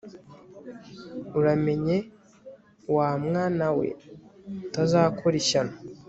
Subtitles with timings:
[1.39, 1.97] uramenye
[2.95, 3.87] wamwanawe
[4.67, 5.73] utazakora ishyano